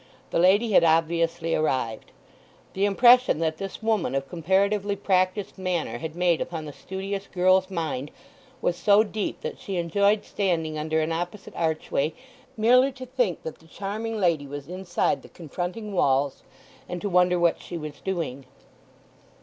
The 0.31 0.39
lady 0.39 0.71
had 0.71 0.83
obviously 0.83 1.53
arrived. 1.53 2.11
The 2.73 2.85
impression 2.85 3.37
that 3.37 3.57
this 3.57 3.83
woman 3.83 4.15
of 4.15 4.27
comparatively 4.27 4.95
practised 4.95 5.59
manner 5.59 5.99
had 5.99 6.15
made 6.15 6.41
upon 6.41 6.65
the 6.65 6.73
studious 6.73 7.27
girl's 7.27 7.69
mind 7.69 8.09
was 8.63 8.75
so 8.75 9.03
deep 9.03 9.41
that 9.41 9.59
she 9.59 9.77
enjoyed 9.77 10.25
standing 10.25 10.75
under 10.75 11.01
an 11.01 11.11
opposite 11.11 11.53
archway 11.55 12.13
merely 12.57 12.91
to 12.93 13.05
think 13.05 13.43
that 13.43 13.59
the 13.59 13.67
charming 13.67 14.17
lady 14.19 14.47
was 14.47 14.67
inside 14.67 15.21
the 15.21 15.29
confronting 15.29 15.93
walls, 15.93 16.41
and 16.89 16.99
to 17.01 17.07
wonder 17.07 17.37
what 17.37 17.61
she 17.61 17.77
was 17.77 18.01
doing. 18.01 18.47